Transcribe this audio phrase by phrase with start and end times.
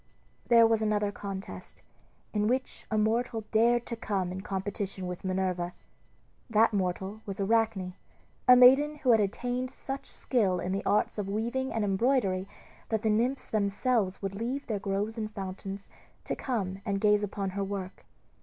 [0.47, 1.83] There was another contest,
[2.33, 5.73] in which a mortal dared to come in competition with Minerva.
[6.49, 7.93] That mortal was Arachne,
[8.47, 12.47] a maiden who had attained such skill in the arts of weaving and embroidery
[12.89, 15.91] that the nymphs themselves would leave their groves and fountains
[16.23, 18.03] to come and gaze upon her work.